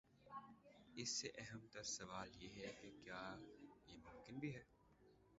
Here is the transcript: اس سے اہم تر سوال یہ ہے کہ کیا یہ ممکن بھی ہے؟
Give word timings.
اس 0.95 1.09
سے 1.09 1.29
اہم 1.35 1.65
تر 1.71 1.83
سوال 1.87 2.29
یہ 2.35 2.55
ہے 2.55 2.71
کہ 2.81 2.89
کیا 3.03 3.19
یہ 3.87 3.97
ممکن 3.97 4.39
بھی 4.39 4.53
ہے؟ 4.55 4.63